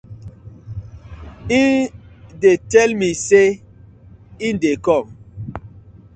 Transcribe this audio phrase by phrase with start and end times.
[1.49, 1.71] Him
[2.41, 3.47] dey tey mi say
[4.45, 5.05] im dey kom.